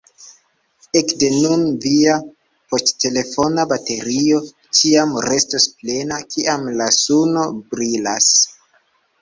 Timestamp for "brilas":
7.77-8.33